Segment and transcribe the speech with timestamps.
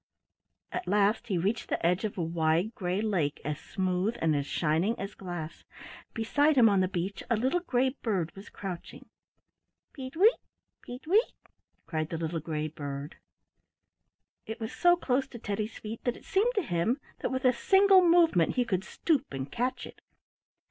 [0.71, 4.47] At last he reached the edge of a wide gray lake as smooth and as
[4.47, 5.63] shining as glass.
[6.15, 9.05] Beside him on the beach a little gray bird was crouching.
[9.93, 10.39] "Peet weet!
[10.81, 11.33] peet weet!"
[11.85, 13.17] cried the little gray bird.
[14.47, 17.53] It was so close to Teddy's feet that it seemed to him that with a
[17.53, 20.01] single movement he could stoop and catch it.